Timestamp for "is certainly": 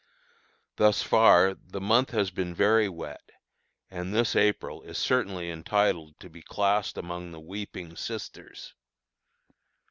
4.81-5.51